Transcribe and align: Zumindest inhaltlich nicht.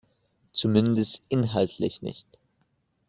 Zumindest 0.51 1.21
inhaltlich 1.29 2.01
nicht. 2.01 2.25